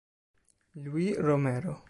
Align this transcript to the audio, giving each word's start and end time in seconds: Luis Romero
Luis 0.73 1.13
Romero 1.13 1.77